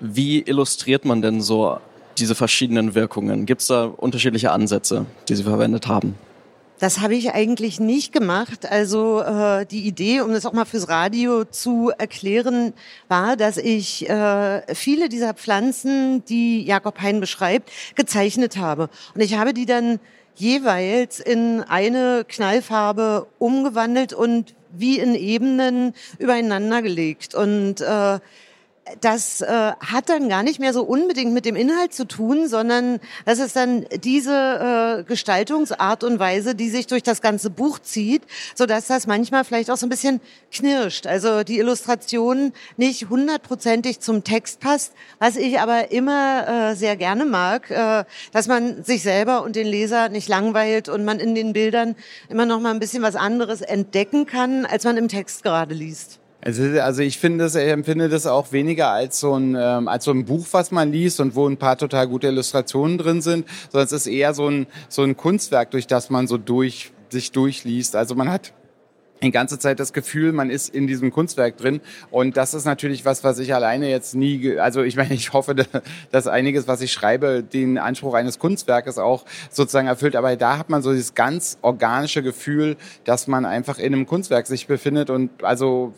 Wie 0.00 0.40
illustriert 0.42 1.04
man 1.04 1.22
denn 1.22 1.40
so 1.40 1.78
diese 2.20 2.34
verschiedenen 2.34 2.94
Wirkungen? 2.94 3.46
Gibt 3.46 3.60
es 3.62 3.68
da 3.68 3.84
unterschiedliche 3.84 4.52
Ansätze, 4.52 5.06
die 5.28 5.34
Sie 5.34 5.44
verwendet 5.44 5.86
haben? 5.86 6.14
Das 6.78 7.00
habe 7.00 7.16
ich 7.16 7.32
eigentlich 7.32 7.80
nicht 7.80 8.12
gemacht. 8.12 8.70
Also 8.70 9.20
äh, 9.20 9.66
die 9.66 9.86
Idee, 9.86 10.20
um 10.20 10.32
das 10.32 10.46
auch 10.46 10.52
mal 10.52 10.64
fürs 10.64 10.88
Radio 10.88 11.44
zu 11.44 11.90
erklären, 11.96 12.72
war, 13.08 13.36
dass 13.36 13.56
ich 13.56 14.08
äh, 14.08 14.62
viele 14.74 15.08
dieser 15.08 15.34
Pflanzen, 15.34 16.24
die 16.26 16.62
Jakob 16.62 17.00
Hein 17.00 17.18
beschreibt, 17.18 17.70
gezeichnet 17.96 18.58
habe. 18.58 18.90
Und 19.14 19.22
ich 19.22 19.36
habe 19.36 19.54
die 19.54 19.66
dann 19.66 19.98
jeweils 20.36 21.18
in 21.18 21.62
eine 21.62 22.24
Knallfarbe 22.28 23.26
umgewandelt 23.40 24.12
und 24.12 24.54
wie 24.70 25.00
in 25.00 25.16
Ebenen 25.16 25.94
übereinander 26.18 26.80
gelegt. 26.80 27.34
Und 27.34 27.80
äh, 27.80 28.20
das 29.00 29.40
äh, 29.40 29.46
hat 29.46 30.08
dann 30.08 30.28
gar 30.28 30.42
nicht 30.42 30.58
mehr 30.58 30.72
so 30.72 30.82
unbedingt 30.82 31.32
mit 31.32 31.44
dem 31.44 31.56
Inhalt 31.56 31.94
zu 31.94 32.06
tun, 32.06 32.48
sondern 32.48 33.00
das 33.24 33.38
ist 33.38 33.56
dann 33.56 33.86
diese 34.02 35.00
äh, 35.00 35.04
Gestaltungsart 35.04 36.04
und 36.04 36.18
Weise, 36.18 36.54
die 36.54 36.70
sich 36.70 36.86
durch 36.86 37.02
das 37.02 37.20
ganze 37.20 37.50
Buch 37.50 37.78
zieht, 37.78 38.22
so 38.54 38.66
dass 38.66 38.86
das 38.86 39.06
manchmal 39.06 39.44
vielleicht 39.44 39.70
auch 39.70 39.76
so 39.76 39.86
ein 39.86 39.90
bisschen 39.90 40.20
knirscht. 40.52 41.06
Also 41.06 41.42
die 41.42 41.58
Illustration 41.58 42.52
nicht 42.76 43.08
hundertprozentig 43.08 44.00
zum 44.00 44.24
Text 44.24 44.60
passt, 44.60 44.92
was 45.18 45.36
ich 45.36 45.60
aber 45.60 45.90
immer 45.90 46.70
äh, 46.70 46.74
sehr 46.76 46.96
gerne 46.96 47.24
mag, 47.24 47.70
äh, 47.70 48.04
dass 48.32 48.46
man 48.46 48.84
sich 48.84 49.02
selber 49.02 49.42
und 49.42 49.56
den 49.56 49.66
Leser 49.66 50.08
nicht 50.08 50.28
langweilt 50.28 50.88
und 50.88 51.04
man 51.04 51.20
in 51.20 51.34
den 51.34 51.52
Bildern 51.52 51.96
immer 52.28 52.46
noch 52.46 52.60
mal 52.60 52.70
ein 52.70 52.80
bisschen 52.80 53.02
was 53.02 53.16
anderes 53.16 53.60
entdecken 53.60 54.26
kann, 54.26 54.66
als 54.66 54.84
man 54.84 54.96
im 54.96 55.08
Text 55.08 55.42
gerade 55.42 55.74
liest. 55.74 56.20
Also, 56.40 56.62
also 56.80 57.02
ich 57.02 57.18
finde 57.18 57.44
das, 57.44 57.56
ich 57.56 57.68
empfinde 57.68 58.08
das 58.08 58.26
auch 58.26 58.52
weniger 58.52 58.90
als 58.90 59.18
so 59.18 59.34
ein 59.34 59.56
ähm, 59.58 59.88
als 59.88 60.04
so 60.04 60.12
ein 60.12 60.24
Buch, 60.24 60.46
was 60.52 60.70
man 60.70 60.92
liest 60.92 61.20
und 61.20 61.34
wo 61.34 61.48
ein 61.48 61.56
paar 61.56 61.76
total 61.76 62.06
gute 62.06 62.28
Illustrationen 62.28 62.96
drin 62.96 63.22
sind, 63.22 63.46
sondern 63.70 63.86
es 63.86 63.92
ist 63.92 64.06
eher 64.06 64.34
so 64.34 64.48
ein 64.48 64.66
so 64.88 65.02
ein 65.02 65.16
Kunstwerk, 65.16 65.72
durch 65.72 65.86
das 65.88 66.10
man 66.10 66.28
so 66.28 66.38
durch 66.38 66.92
sich 67.10 67.32
durchliest. 67.32 67.96
Also 67.96 68.14
man 68.14 68.30
hat 68.30 68.52
die 69.22 69.30
ganze 69.30 69.58
Zeit 69.58 69.80
das 69.80 69.92
Gefühl, 69.92 70.32
man 70.32 70.50
ist 70.50 70.74
in 70.74 70.86
diesem 70.86 71.10
Kunstwerk 71.10 71.56
drin. 71.56 71.80
Und 72.10 72.36
das 72.36 72.54
ist 72.54 72.64
natürlich 72.64 73.04
was, 73.04 73.24
was 73.24 73.38
ich 73.38 73.54
alleine 73.54 73.90
jetzt 73.90 74.14
nie, 74.14 74.58
also 74.58 74.82
ich 74.82 74.96
meine, 74.96 75.14
ich 75.18 75.32
hoffe, 75.32 75.54
dass 76.10 76.26
einiges, 76.26 76.68
was 76.68 76.80
ich 76.80 76.92
schreibe, 76.92 77.42
den 77.42 77.78
Anspruch 77.78 78.14
eines 78.14 78.38
Kunstwerkes 78.38 78.98
auch 78.98 79.24
sozusagen 79.50 79.88
erfüllt. 79.88 80.16
Aber 80.16 80.34
da 80.36 80.58
hat 80.58 80.70
man 80.70 80.82
so 80.82 80.92
dieses 80.92 81.14
ganz 81.14 81.58
organische 81.62 82.22
Gefühl, 82.22 82.76
dass 83.04 83.26
man 83.26 83.44
einfach 83.44 83.78
in 83.78 83.94
einem 83.94 84.06
Kunstwerk 84.06 84.46
sich 84.46 84.66
befindet. 84.66 85.10
Und 85.10 85.30
also, 85.42 85.94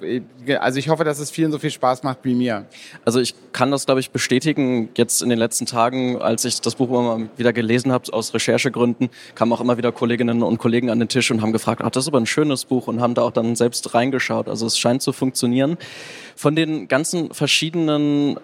also 0.59 0.79
ich 0.79 0.89
hoffe, 0.89 1.05
dass 1.05 1.19
es 1.19 1.31
vielen 1.31 1.53
so 1.53 1.59
viel 1.59 1.71
Spaß 1.71 2.03
macht 2.03 2.19
wie 2.23 2.35
mir. 2.35 2.67
Also 3.05 3.21
ich 3.21 3.35
kann 3.53 3.71
das, 3.71 3.87
glaube 3.87 4.01
ich, 4.01 4.11
bestätigen. 4.11 4.89
Jetzt 4.97 5.23
in 5.23 5.29
den 5.29 5.39
letzten 5.39 5.67
Tagen, 5.67 6.21
als 6.21 6.45
ich 6.45 6.61
das 6.61 6.77
Buch 6.77 6.89
immer 6.89 7.29
wieder 7.37 7.53
gelesen 7.53 7.93
habe, 7.93 8.13
aus 8.13 8.35
Recherchegründen, 8.35 9.11
kamen 9.35 9.53
auch 9.53 9.61
immer 9.61 9.77
wieder 9.77 9.93
Kolleginnen 9.93 10.43
und 10.43 10.59
Kollegen 10.59 10.91
an 10.91 10.99
den 10.99 11.09
Tisch 11.09 11.31
und 11.31 11.43
haben 11.43 11.53
gefragt, 11.53 11.83
ach, 11.85 11.91
das 11.91 12.05
ist 12.05 12.09
aber 12.09 12.19
ein 12.19 12.27
schönes 12.27 12.65
Buch 12.65 12.87
und 12.87 13.01
haben 13.01 13.10
haben 13.11 13.15
da 13.15 13.23
auch 13.23 13.33
dann 13.33 13.57
selbst 13.57 13.95
reingeschaut. 13.95 14.49
Also 14.49 14.67
es 14.67 14.79
scheint 14.79 15.03
zu 15.03 15.13
funktionieren. 15.13 15.77
Von 16.37 16.55
den 16.55 16.89
ganzen 16.89 17.35
verschiedenen 17.35 18.39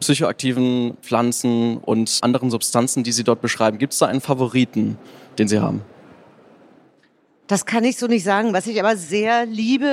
psychoaktiven 0.00 0.96
Pflanzen 1.00 1.78
und 1.78 2.18
anderen 2.22 2.50
Substanzen, 2.50 3.04
die 3.04 3.12
Sie 3.12 3.24
dort 3.24 3.40
beschreiben, 3.40 3.78
gibt 3.78 3.92
es 3.94 4.00
da 4.00 4.06
einen 4.06 4.20
Favoriten, 4.20 4.98
den 5.38 5.48
Sie 5.48 5.60
haben? 5.60 5.82
Das 7.46 7.66
kann 7.66 7.84
ich 7.84 7.96
so 7.96 8.06
nicht 8.06 8.24
sagen. 8.24 8.52
Was 8.52 8.66
ich 8.66 8.80
aber 8.80 8.96
sehr 8.96 9.46
liebe, 9.46 9.86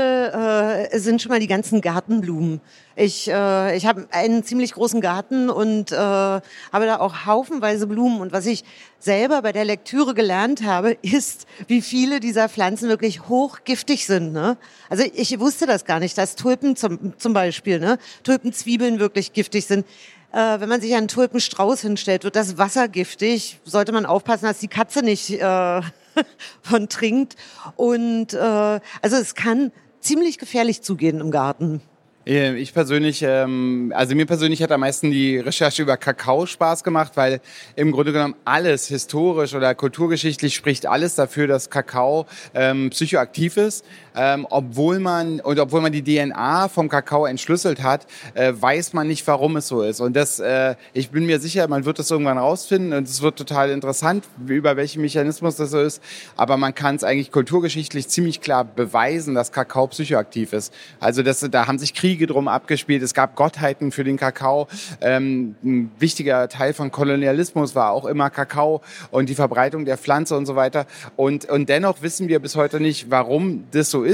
äh, 0.92 1.00
sind 1.00 1.22
schon 1.22 1.30
mal 1.30 1.40
die 1.40 1.48
ganzen 1.48 1.82
Gartenblumen. 1.82 2.62
Ich, 3.01 3.29
äh, 3.29 3.77
ich 3.77 3.86
habe 3.86 4.10
einen 4.12 4.44
ziemlich 4.44 4.74
großen 4.74 5.00
Garten 5.00 5.50
und 5.50 5.94
äh, 5.94 5.96
habe 5.96 6.41
da 6.86 7.00
auch 7.00 7.25
haufenweise 7.25 7.88
Blumen. 7.88 8.20
Und 8.20 8.34
was 8.34 8.46
ich 8.46 8.65
selber 9.00 9.41
bei 9.41 9.53
der 9.53 9.63
Lektüre 9.63 10.13
gelernt 10.13 10.63
habe, 10.63 10.91
ist, 11.01 11.48
wie 11.68 11.82
viele 11.82 12.20
dieser 12.20 12.50
Pflanzen 12.50 12.89
wirklich 12.89 13.29
hochgiftig 13.29 14.06
sind. 14.06 14.34
Ne? 14.34 14.58
Also 14.89 15.06
ich 15.13 15.39
wusste 15.39 15.65
das 15.65 15.86
gar 15.86 16.01
nicht, 16.01 16.18
dass 16.18 16.36
Tulpen 16.36 16.75
zum, 16.75 17.18
zum 17.18 17.32
Beispiel, 17.32 17.79
ne? 17.79 18.00
Tulpenzwiebeln 18.24 19.00
wirklich 19.00 19.32
giftig 19.32 19.65
sind. 19.65 19.86
Äh, 20.34 20.60
wenn 20.60 20.68
man 20.68 20.82
sich 20.82 20.94
einen 20.94 21.08
Tulpenstrauß 21.08 21.79
hinstellt, 21.79 22.25
wird 22.25 22.36
das 22.36 22.58
Wasser 22.58 22.89
giftig. 22.89 23.62
Sollte 23.63 23.94
man 23.94 24.06
aufpassen, 24.06 24.44
dass 24.44 24.60
die 24.60 24.68
Katze 24.68 25.03
nicht 25.03 25.29
äh, 25.29 25.82
von 26.62 26.89
trinkt. 26.89 27.38
Und 27.77 28.34
äh, 28.34 28.38
also 28.38 29.15
es 29.15 29.36
kann 29.36 29.72
ziemlich 30.01 30.38
gefährlich 30.38 30.82
zugehen 30.82 31.22
im 31.22 31.32
Garten. 31.32 31.82
Äh, 32.26 32.56
ich 32.56 32.74
persönlich, 32.74 33.22
ähm, 33.24 33.94
also 33.96 34.16
mir 34.16 34.26
persönlich 34.26 34.62
hat 34.62 34.72
am 34.72 34.82
meisten 34.82 35.12
die 35.12 35.38
Recherche 35.38 35.82
über 35.82 35.98
Kakao 35.98 36.46
Spaß 36.46 36.84
gemacht, 36.84 37.14
weil 37.16 37.42
im 37.76 37.92
Grunde 37.92 38.12
genommen 38.12 38.36
alles 38.46 38.88
historisch 38.88 39.54
oder 39.54 39.74
kulturgeschichtlich 39.76 40.56
spricht 40.56 40.86
alles 40.86 41.16
dafür, 41.16 41.48
dass 41.48 41.70
Kakao 41.70 42.26
ähm, 42.54 42.90
psychoaktiv 42.90 43.58
ist. 43.58 43.86
Ähm, 44.20 44.46
obwohl 44.50 45.00
man 45.00 45.40
und 45.40 45.60
obwohl 45.60 45.80
man 45.80 45.94
die 45.94 46.04
DNA 46.04 46.68
vom 46.68 46.90
Kakao 46.90 47.26
entschlüsselt 47.26 47.82
hat, 47.82 48.06
äh, 48.34 48.52
weiß 48.54 48.92
man 48.92 49.08
nicht, 49.08 49.26
warum 49.28 49.56
es 49.56 49.70
so 49.70 49.82
ist. 49.82 50.02
Und 50.02 50.14
das, 50.18 50.42
äh, 50.42 50.76
ich 50.92 51.10
bin 51.10 51.26
mir 51.26 51.40
sicher, 51.40 51.66
man 51.70 51.86
wird 51.86 52.00
das 52.00 52.12
irgendwann 52.12 52.38
rausfinden 52.38 52.92
und 52.92 53.08
es 53.08 53.22
wird 53.22 53.38
total 53.38 53.70
interessant, 53.70 54.26
über 54.46 54.76
welchen 54.76 55.02
Mechanismus 55.02 55.56
das 55.56 55.72
so 55.72 55.80
ist. 55.80 56.04
Aber 56.36 56.58
man 56.58 56.76
kann 56.76 56.98
es 56.98 57.06
eigentlich 57.06 57.32
kulturgeschichtlich 57.32 58.10
ziemlich 58.10 58.42
klar 58.42 58.66
beweisen, 58.66 59.36
dass 59.36 59.54
Kakao 59.54 59.88
psychoaktiv 59.88 60.52
ist. 60.52 60.74
Also 61.00 61.24
das, 61.24 61.40
da 61.40 61.68
haben 61.68 61.80
sich 61.80 61.94
Kriege 61.94 62.28
drum 62.28 62.50
abgespielt. 62.50 63.02
Es 63.02 63.14
gab 63.14 63.38
Gottheiten 63.38 63.94
für 63.94 64.04
den 64.04 64.18
Kakao. 64.18 64.68
Ähm, 65.00 65.56
ein 65.64 65.92
wichtiger 65.98 66.50
Teil 66.50 66.74
von 66.74 66.92
Kolonialismus 66.92 67.74
war 67.74 67.92
auch 67.92 68.06
immer 68.06 68.30
Kakao 68.30 68.82
und 69.12 69.30
die 69.30 69.36
Verbreitung 69.36 69.86
der 69.86 69.98
Pflanze 69.98 70.36
und 70.36 70.46
so 70.46 70.58
weiter. 70.58 70.88
Und, 71.16 71.46
und 71.46 71.70
dennoch 71.70 72.02
wissen 72.02 72.28
wir 72.28 72.40
bis 72.40 72.58
heute 72.58 72.82
nicht, 72.82 73.10
warum 73.10 73.64
das 73.72 73.90
so 73.90 74.04
ist 74.04 74.09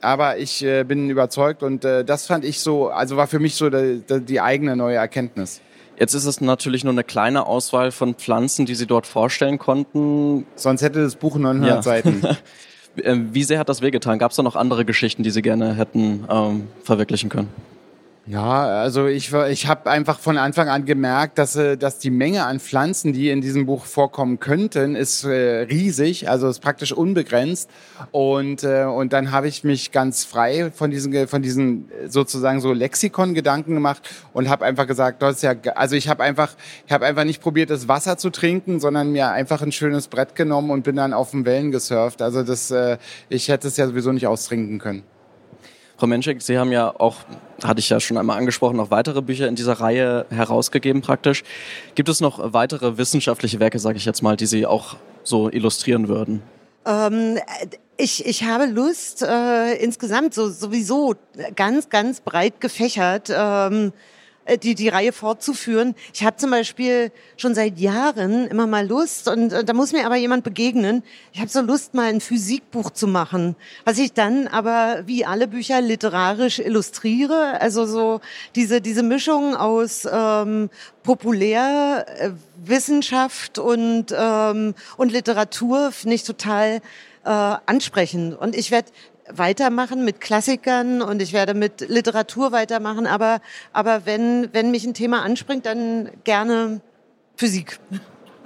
aber 0.00 0.38
ich 0.38 0.64
äh, 0.64 0.84
bin 0.84 1.10
überzeugt 1.10 1.62
und 1.62 1.84
äh, 1.84 2.04
das 2.04 2.26
fand 2.26 2.44
ich 2.44 2.60
so, 2.60 2.88
also 2.88 3.16
war 3.16 3.26
für 3.26 3.38
mich 3.38 3.54
so 3.54 3.70
die, 3.70 4.02
die 4.08 4.40
eigene 4.40 4.76
neue 4.76 4.96
Erkenntnis. 4.96 5.60
Jetzt 5.98 6.14
ist 6.14 6.24
es 6.24 6.40
natürlich 6.40 6.82
nur 6.82 6.94
eine 6.94 7.04
kleine 7.04 7.46
Auswahl 7.46 7.90
von 7.90 8.14
Pflanzen, 8.14 8.64
die 8.64 8.74
Sie 8.74 8.86
dort 8.86 9.06
vorstellen 9.06 9.58
konnten. 9.58 10.46
Sonst 10.56 10.80
hätte 10.80 11.02
das 11.02 11.16
Buch 11.16 11.36
900 11.36 11.68
ja. 11.68 11.82
Seiten. 11.82 12.22
Ähm, 13.04 13.28
wie 13.32 13.44
sehr 13.44 13.60
hat 13.60 13.68
das 13.68 13.82
wehgetan? 13.82 14.18
Gab 14.18 14.32
es 14.32 14.36
da 14.36 14.42
noch 14.42 14.56
andere 14.56 14.84
Geschichten, 14.84 15.22
die 15.22 15.30
Sie 15.30 15.42
gerne 15.42 15.74
hätten 15.74 16.24
ähm, 16.28 16.66
verwirklichen 16.82 17.30
können? 17.30 17.48
Ja, 18.30 18.80
also 18.82 19.08
ich, 19.08 19.32
ich 19.32 19.66
habe 19.66 19.90
einfach 19.90 20.20
von 20.20 20.38
Anfang 20.38 20.68
an 20.68 20.84
gemerkt, 20.84 21.36
dass, 21.36 21.56
äh, 21.56 21.76
dass 21.76 21.98
die 21.98 22.10
Menge 22.12 22.46
an 22.46 22.60
Pflanzen, 22.60 23.12
die 23.12 23.28
in 23.28 23.40
diesem 23.40 23.66
Buch 23.66 23.84
vorkommen 23.84 24.38
könnten, 24.38 24.94
ist 24.94 25.24
äh, 25.24 25.62
riesig, 25.62 26.28
also 26.28 26.48
ist 26.48 26.60
praktisch 26.60 26.92
unbegrenzt. 26.92 27.68
Und, 28.12 28.62
äh, 28.62 28.84
und 28.84 29.12
dann 29.12 29.32
habe 29.32 29.48
ich 29.48 29.64
mich 29.64 29.90
ganz 29.90 30.24
frei 30.24 30.70
von 30.72 30.92
diesen, 30.92 31.26
von 31.26 31.42
diesen 31.42 31.90
sozusagen 32.06 32.60
so 32.60 32.72
Lexikon-Gedanken 32.72 33.74
gemacht 33.74 34.08
und 34.32 34.48
habe 34.48 34.64
einfach 34.64 34.86
gesagt, 34.86 35.22
das 35.22 35.36
ist 35.36 35.42
ja, 35.42 35.54
also 35.74 35.96
ich 35.96 36.08
habe 36.08 36.22
einfach, 36.22 36.54
ich 36.86 36.92
habe 36.92 37.06
einfach 37.06 37.24
nicht 37.24 37.42
probiert, 37.42 37.70
das 37.70 37.88
Wasser 37.88 38.16
zu 38.16 38.30
trinken, 38.30 38.78
sondern 38.78 39.10
mir 39.10 39.32
einfach 39.32 39.60
ein 39.60 39.72
schönes 39.72 40.06
Brett 40.06 40.36
genommen 40.36 40.70
und 40.70 40.84
bin 40.84 40.94
dann 40.94 41.14
auf 41.14 41.32
den 41.32 41.44
Wellen 41.46 41.72
gesurft. 41.72 42.22
Also 42.22 42.44
das, 42.44 42.72
ich 43.28 43.48
hätte 43.48 43.66
es 43.66 43.76
ja 43.76 43.88
sowieso 43.88 44.12
nicht 44.12 44.28
austrinken 44.28 44.78
können. 44.78 45.02
Frau 46.00 46.06
Menschek, 46.06 46.40
Sie 46.40 46.56
haben 46.56 46.72
ja 46.72 46.94
auch, 46.98 47.16
hatte 47.62 47.80
ich 47.80 47.90
ja 47.90 48.00
schon 48.00 48.16
einmal 48.16 48.38
angesprochen, 48.38 48.78
noch 48.78 48.90
weitere 48.90 49.20
Bücher 49.20 49.46
in 49.48 49.54
dieser 49.54 49.74
Reihe 49.74 50.24
herausgegeben 50.30 51.02
praktisch. 51.02 51.44
Gibt 51.94 52.08
es 52.08 52.22
noch 52.22 52.54
weitere 52.54 52.96
wissenschaftliche 52.96 53.60
Werke, 53.60 53.78
sage 53.78 53.98
ich 53.98 54.06
jetzt 54.06 54.22
mal, 54.22 54.34
die 54.34 54.46
Sie 54.46 54.64
auch 54.64 54.96
so 55.24 55.50
illustrieren 55.50 56.08
würden? 56.08 56.42
Ähm, 56.86 57.38
ich, 57.98 58.24
ich 58.24 58.44
habe 58.44 58.64
Lust, 58.64 59.22
äh, 59.22 59.74
insgesamt 59.74 60.32
so 60.32 60.48
sowieso 60.48 61.16
ganz, 61.54 61.90
ganz 61.90 62.22
breit 62.22 62.62
gefächert. 62.62 63.30
Ähm, 63.30 63.88
äh, 63.88 64.19
die, 64.56 64.74
die 64.74 64.88
Reihe 64.88 65.12
fortzuführen. 65.12 65.94
Ich 66.12 66.24
habe 66.24 66.36
zum 66.36 66.50
Beispiel 66.50 67.12
schon 67.36 67.54
seit 67.54 67.78
Jahren 67.78 68.46
immer 68.46 68.66
mal 68.66 68.86
Lust 68.86 69.28
und 69.28 69.52
äh, 69.52 69.64
da 69.64 69.72
muss 69.72 69.92
mir 69.92 70.06
aber 70.06 70.16
jemand 70.16 70.44
begegnen. 70.44 71.02
Ich 71.32 71.40
habe 71.40 71.48
so 71.48 71.60
Lust, 71.60 71.94
mal 71.94 72.08
ein 72.08 72.20
Physikbuch 72.20 72.90
zu 72.90 73.06
machen, 73.06 73.54
was 73.84 73.98
ich 73.98 74.12
dann 74.12 74.48
aber 74.48 75.02
wie 75.06 75.24
alle 75.24 75.48
Bücher 75.48 75.80
literarisch 75.80 76.58
illustriere. 76.58 77.60
Also 77.60 77.86
so 77.86 78.20
diese, 78.54 78.80
diese 78.80 79.02
Mischung 79.02 79.54
aus 79.54 80.08
ähm, 80.10 80.70
Populärwissenschaft 81.02 83.58
äh, 83.58 83.60
und, 83.60 84.06
ähm, 84.16 84.74
und 84.96 85.12
Literatur 85.12 85.92
finde 85.92 86.16
ich 86.16 86.24
total 86.24 86.80
äh, 87.24 87.56
ansprechend. 87.66 88.38
Und 88.38 88.56
ich 88.56 88.70
werde 88.70 88.90
weitermachen 89.32 90.04
mit 90.04 90.20
Klassikern 90.20 91.02
und 91.02 91.22
ich 91.22 91.32
werde 91.32 91.54
mit 91.54 91.80
Literatur 91.88 92.52
weitermachen, 92.52 93.06
aber, 93.06 93.40
aber 93.72 94.06
wenn, 94.06 94.48
wenn 94.52 94.70
mich 94.70 94.84
ein 94.84 94.94
Thema 94.94 95.22
anspringt, 95.22 95.66
dann 95.66 96.10
gerne 96.24 96.80
Physik. 97.36 97.78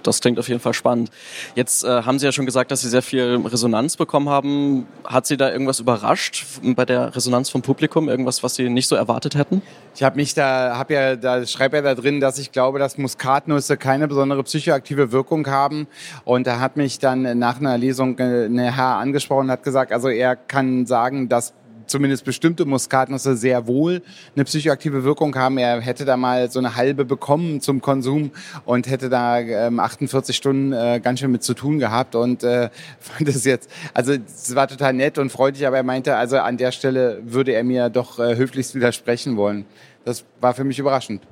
Das 0.06 0.20
klingt 0.20 0.38
auf 0.38 0.48
jeden 0.48 0.60
Fall 0.60 0.74
spannend. 0.74 1.10
Jetzt 1.54 1.84
äh, 1.84 2.02
haben 2.02 2.18
Sie 2.18 2.26
ja 2.26 2.32
schon 2.32 2.46
gesagt, 2.46 2.70
dass 2.70 2.82
Sie 2.82 2.88
sehr 2.88 3.02
viel 3.02 3.42
Resonanz 3.44 3.96
bekommen 3.96 4.28
haben. 4.28 4.86
Hat 5.04 5.26
Sie 5.26 5.36
da 5.36 5.50
irgendwas 5.50 5.80
überrascht 5.80 6.44
bei 6.62 6.84
der 6.84 7.14
Resonanz 7.16 7.50
vom 7.50 7.62
Publikum? 7.62 8.08
Irgendwas, 8.08 8.42
was 8.42 8.54
Sie 8.54 8.68
nicht 8.68 8.86
so 8.86 8.96
erwartet 8.96 9.34
hätten? 9.34 9.62
Ich 9.94 10.02
habe 10.02 10.16
mich 10.16 10.34
da, 10.34 10.76
habe 10.76 10.94
ja, 10.94 11.16
da 11.16 11.46
schreibe 11.46 11.76
ja 11.76 11.82
da 11.82 11.94
drin, 11.94 12.20
dass 12.20 12.38
ich 12.38 12.52
glaube, 12.52 12.78
dass 12.78 12.98
Muskatnüsse 12.98 13.76
keine 13.76 14.08
besondere 14.08 14.42
psychoaktive 14.42 15.12
Wirkung 15.12 15.46
haben. 15.46 15.86
Und 16.24 16.46
da 16.46 16.60
hat 16.60 16.76
mich 16.76 16.98
dann 16.98 17.38
nach 17.38 17.58
einer 17.58 17.78
Lesung 17.78 18.18
äh, 18.18 18.44
eine 18.44 18.76
Herr 18.76 18.96
angesprochen 18.96 19.46
und 19.46 19.50
hat 19.50 19.62
gesagt, 19.62 19.92
also 19.92 20.08
er 20.08 20.36
kann 20.36 20.86
sagen, 20.86 21.28
dass 21.28 21.54
zumindest 21.86 22.24
bestimmte 22.24 22.64
Muskatnüsse 22.64 23.36
sehr 23.36 23.66
wohl 23.66 24.02
eine 24.34 24.44
psychoaktive 24.44 25.04
Wirkung 25.04 25.34
haben. 25.36 25.58
Er 25.58 25.80
hätte 25.80 26.04
da 26.04 26.16
mal 26.16 26.50
so 26.50 26.58
eine 26.58 26.76
halbe 26.76 27.04
bekommen 27.04 27.60
zum 27.60 27.80
Konsum 27.80 28.30
und 28.64 28.86
hätte 28.88 29.08
da 29.08 29.38
ähm, 29.40 29.80
48 29.80 30.36
Stunden 30.36 30.72
äh, 30.72 31.00
ganz 31.02 31.20
schön 31.20 31.30
mit 31.30 31.42
zu 31.42 31.54
tun 31.54 31.78
gehabt 31.78 32.14
und 32.14 32.42
äh, 32.44 32.70
fand 33.00 33.28
es 33.28 33.44
jetzt, 33.44 33.70
also 33.92 34.12
es 34.12 34.54
war 34.54 34.68
total 34.68 34.92
nett 34.92 35.18
und 35.18 35.30
freudig, 35.30 35.66
aber 35.66 35.76
er 35.76 35.82
meinte, 35.82 36.16
also 36.16 36.38
an 36.38 36.56
der 36.56 36.72
Stelle 36.72 37.20
würde 37.24 37.52
er 37.52 37.64
mir 37.64 37.90
doch 37.90 38.18
äh, 38.18 38.36
höflichst 38.36 38.74
widersprechen 38.74 39.36
wollen. 39.36 39.64
Das 40.04 40.24
war 40.40 40.54
für 40.54 40.64
mich 40.64 40.78
überraschend 40.78 41.22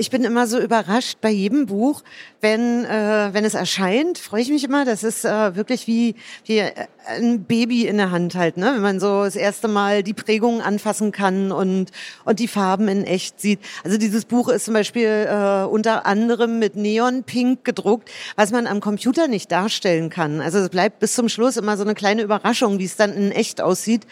ich 0.00 0.10
bin 0.10 0.24
immer 0.24 0.46
so 0.46 0.58
überrascht 0.58 1.18
bei 1.20 1.28
jedem 1.28 1.66
Buch, 1.66 2.02
wenn, 2.40 2.86
äh, 2.86 3.28
wenn 3.32 3.44
es 3.44 3.52
erscheint, 3.52 4.16
freue 4.16 4.40
ich 4.40 4.48
mich 4.48 4.64
immer. 4.64 4.86
Das 4.86 5.04
ist 5.04 5.26
äh, 5.26 5.54
wirklich 5.54 5.86
wie, 5.86 6.14
wie 6.46 6.62
ein 7.06 7.44
Baby 7.44 7.86
in 7.86 7.98
der 7.98 8.10
Hand 8.10 8.34
halt, 8.34 8.56
ne? 8.56 8.72
wenn 8.74 8.80
man 8.80 8.98
so 8.98 9.24
das 9.24 9.36
erste 9.36 9.68
Mal 9.68 10.02
die 10.02 10.14
Prägungen 10.14 10.62
anfassen 10.62 11.12
kann 11.12 11.52
und, 11.52 11.90
und 12.24 12.38
die 12.38 12.48
Farben 12.48 12.88
in 12.88 13.04
echt 13.04 13.42
sieht. 13.42 13.60
Also 13.84 13.98
dieses 13.98 14.24
Buch 14.24 14.48
ist 14.48 14.64
zum 14.64 14.72
Beispiel 14.72 15.28
äh, 15.28 15.64
unter 15.64 16.06
anderem 16.06 16.58
mit 16.58 16.76
Neonpink 16.76 17.62
gedruckt, 17.62 18.10
was 18.36 18.52
man 18.52 18.66
am 18.66 18.80
Computer 18.80 19.28
nicht 19.28 19.52
darstellen 19.52 20.08
kann. 20.08 20.40
Also 20.40 20.60
es 20.60 20.70
bleibt 20.70 21.00
bis 21.00 21.14
zum 21.14 21.28
Schluss 21.28 21.58
immer 21.58 21.76
so 21.76 21.84
eine 21.84 21.94
kleine 21.94 22.22
Überraschung, 22.22 22.78
wie 22.78 22.86
es 22.86 22.96
dann 22.96 23.12
in 23.12 23.32
echt 23.32 23.60
aussieht. 23.60 24.06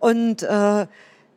Und 0.00 0.42
äh, 0.42 0.86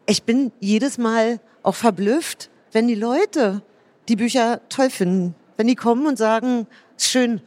ich 0.06 0.24
bin 0.24 0.54
jedes 0.62 0.98
Mal 0.98 1.42
auch 1.62 1.76
verblüfft, 1.76 2.50
wenn 2.72 2.88
die 2.88 2.96
Leute 2.96 3.64
die 4.10 4.16
Bücher 4.16 4.62
toll 4.70 4.90
finden. 4.90 5.36
Wenn 5.58 5.68
die 5.68 5.76
kommen 5.76 6.06
und 6.08 6.18
sagen, 6.18 6.68
ist 6.96 7.10
schön, 7.10 7.42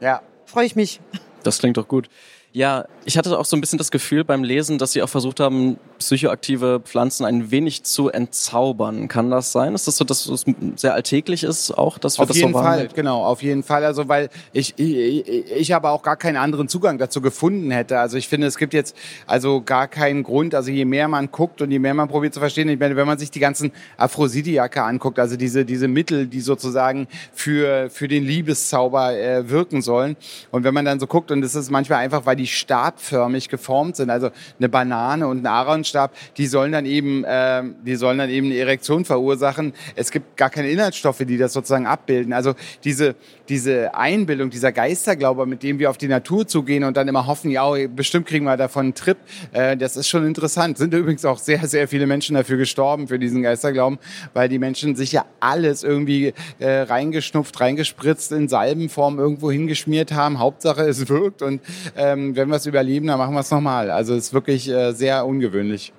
ja. 0.00 0.22
freue 0.46 0.66
ich 0.66 0.76
mich. 0.76 1.00
Das 1.42 1.58
klingt 1.58 1.76
doch 1.76 1.88
gut. 1.88 2.08
Ja, 2.56 2.86
ich 3.04 3.18
hatte 3.18 3.38
auch 3.38 3.44
so 3.44 3.54
ein 3.54 3.60
bisschen 3.60 3.76
das 3.76 3.90
Gefühl 3.90 4.24
beim 4.24 4.42
Lesen, 4.42 4.78
dass 4.78 4.92
Sie 4.92 5.02
auch 5.02 5.10
versucht 5.10 5.40
haben, 5.40 5.76
psychoaktive 5.98 6.80
Pflanzen 6.82 7.26
ein 7.26 7.50
wenig 7.50 7.82
zu 7.82 8.08
entzaubern. 8.08 9.08
Kann 9.08 9.30
das 9.30 9.52
sein? 9.52 9.74
Ist 9.74 9.86
das 9.86 9.98
so, 9.98 10.04
dass 10.04 10.26
es 10.26 10.46
sehr 10.76 10.94
alltäglich 10.94 11.44
ist, 11.44 11.70
auch, 11.70 11.98
dass 11.98 12.16
wir 12.16 12.22
auf 12.22 12.28
das 12.28 12.38
jeden 12.38 12.54
so 12.54 12.58
Fall, 12.58 12.88
genau, 12.94 13.22
auf 13.24 13.42
jeden 13.42 13.62
Fall. 13.62 13.84
Also 13.84 14.08
weil 14.08 14.30
ich, 14.54 14.72
ich, 14.78 15.28
ich 15.28 15.74
aber 15.74 15.90
auch 15.90 16.02
gar 16.02 16.16
keinen 16.16 16.38
anderen 16.38 16.66
Zugang 16.66 16.96
dazu 16.96 17.20
gefunden 17.20 17.70
hätte. 17.70 17.98
Also 17.98 18.16
ich 18.16 18.26
finde, 18.26 18.46
es 18.46 18.56
gibt 18.56 18.72
jetzt 18.72 18.96
also 19.26 19.60
gar 19.60 19.86
keinen 19.86 20.22
Grund. 20.22 20.54
Also 20.54 20.70
je 20.70 20.86
mehr 20.86 21.08
man 21.08 21.30
guckt 21.30 21.60
und 21.60 21.70
je 21.70 21.78
mehr 21.78 21.92
man 21.92 22.08
probiert 22.08 22.32
zu 22.32 22.40
verstehen, 22.40 22.70
ich 22.70 22.80
meine, 22.80 22.96
wenn 22.96 23.06
man 23.06 23.18
sich 23.18 23.30
die 23.30 23.40
ganzen 23.40 23.70
Aphrodisiaka 23.98 24.86
anguckt, 24.86 25.18
also 25.18 25.36
diese 25.36 25.66
diese 25.66 25.88
Mittel, 25.88 26.26
die 26.26 26.40
sozusagen 26.40 27.06
für 27.34 27.90
für 27.90 28.08
den 28.08 28.24
Liebeszauber 28.24 29.14
äh, 29.14 29.50
wirken 29.50 29.82
sollen. 29.82 30.16
Und 30.50 30.64
wenn 30.64 30.72
man 30.72 30.86
dann 30.86 30.98
so 31.00 31.06
guckt 31.06 31.30
und 31.30 31.42
es 31.44 31.54
ist 31.54 31.70
manchmal 31.70 31.98
einfach, 31.98 32.24
weil 32.24 32.36
die 32.36 32.45
die 32.46 32.52
stabförmig 32.52 33.48
geformt 33.48 33.96
sind. 33.96 34.08
Also 34.08 34.30
eine 34.58 34.68
Banane 34.68 35.26
und 35.26 35.42
ein 35.42 35.46
Aaronstab, 35.46 36.14
die 36.36 36.46
sollen 36.46 36.72
dann 36.72 36.86
eben, 36.86 37.24
äh, 37.24 37.62
die 37.84 37.96
sollen 37.96 38.18
dann 38.18 38.30
eben 38.30 38.46
eine 38.46 38.56
Erektion 38.56 39.04
verursachen. 39.04 39.72
Es 39.96 40.12
gibt 40.12 40.36
gar 40.36 40.50
keine 40.50 40.70
Inhaltsstoffe, 40.70 41.18
die 41.18 41.36
das 41.38 41.52
sozusagen 41.52 41.86
abbilden. 41.86 42.32
Also 42.32 42.54
diese, 42.84 43.16
diese 43.48 43.94
Einbildung, 43.94 44.50
dieser 44.50 44.72
Geisterglaube, 44.72 45.46
mit 45.46 45.62
dem 45.62 45.78
wir 45.78 45.90
auf 45.90 45.98
die 45.98 46.08
Natur 46.08 46.46
zugehen 46.46 46.84
und 46.84 46.96
dann 46.96 47.08
immer 47.08 47.26
hoffen, 47.26 47.50
ja, 47.50 47.66
bestimmt 47.88 48.26
kriegen 48.26 48.44
wir 48.44 48.56
davon 48.56 48.86
einen 48.86 48.94
Trip, 48.94 49.16
äh, 49.52 49.76
das 49.76 49.96
ist 49.96 50.08
schon 50.08 50.26
interessant. 50.26 50.78
Sind 50.78 50.94
übrigens 50.94 51.24
auch 51.24 51.38
sehr, 51.38 51.66
sehr 51.66 51.88
viele 51.88 52.06
Menschen 52.06 52.34
dafür 52.34 52.56
gestorben, 52.56 53.08
für 53.08 53.18
diesen 53.18 53.42
Geisterglauben, 53.42 53.98
weil 54.34 54.48
die 54.48 54.58
Menschen 54.58 54.96
sich 54.96 55.12
ja 55.12 55.24
alles 55.40 55.82
irgendwie 55.82 56.34
äh, 56.58 56.80
reingeschnupft, 56.80 57.60
reingespritzt, 57.60 58.32
in 58.32 58.48
Salbenform 58.48 59.18
irgendwo 59.18 59.50
hingeschmiert 59.50 60.12
haben. 60.12 60.38
Hauptsache, 60.38 60.82
es 60.82 61.08
wirkt 61.08 61.42
und 61.42 61.60
ähm, 61.96 62.36
wenn 62.36 62.48
wir 62.48 62.56
es 62.56 62.66
überleben, 62.66 63.06
dann 63.06 63.18
machen 63.18 63.34
wir 63.34 63.40
es 63.40 63.50
nochmal. 63.50 63.90
Also 63.90 64.14
es 64.14 64.26
ist 64.26 64.32
wirklich 64.34 64.68
äh, 64.68 64.92
sehr 64.92 65.26
ungewöhnlich. 65.26 65.92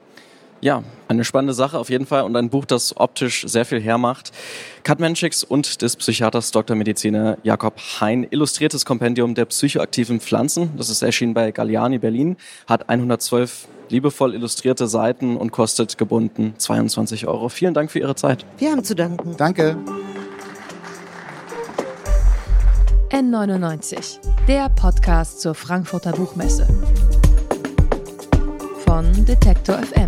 Ja, 0.59 0.83
eine 1.07 1.23
spannende 1.23 1.53
Sache 1.53 1.77
auf 1.77 1.89
jeden 1.89 2.07
Fall 2.07 2.23
und 2.23 2.35
ein 2.35 2.49
Buch, 2.49 2.65
das 2.65 2.97
optisch 2.97 3.45
sehr 3.47 3.63
viel 3.63 3.79
hermacht. 3.79 4.31
Kat 4.83 4.99
Menschicks 4.99 5.43
und 5.43 5.81
des 5.81 5.95
Psychiaters 5.95 6.51
Dr. 6.51 6.75
Mediziner 6.75 7.37
Jakob 7.43 7.79
Hein. 7.99 8.25
Illustriertes 8.29 8.83
Kompendium 8.83 9.35
der 9.35 9.45
psychoaktiven 9.45 10.19
Pflanzen. 10.19 10.71
Das 10.75 10.89
ist 10.89 11.03
erschienen 11.03 11.35
bei 11.35 11.51
Galliani 11.51 11.99
Berlin, 11.99 12.37
hat 12.67 12.89
112 12.89 13.67
liebevoll 13.89 14.33
illustrierte 14.33 14.87
Seiten 14.87 15.37
und 15.37 15.51
kostet 15.51 15.97
gebunden 15.97 16.55
22 16.57 17.27
Euro. 17.27 17.49
Vielen 17.49 17.73
Dank 17.73 17.91
für 17.91 17.99
Ihre 17.99 18.15
Zeit. 18.15 18.45
Wir 18.57 18.71
haben 18.71 18.83
zu 18.83 18.95
danken. 18.95 19.35
Danke. 19.37 19.77
N99, 23.11 24.19
der 24.47 24.69
Podcast 24.69 25.39
zur 25.39 25.55
Frankfurter 25.55 26.11
Buchmesse. 26.11 26.67
Von 28.85 29.25
Detektor 29.25 29.77
FM, 29.77 30.07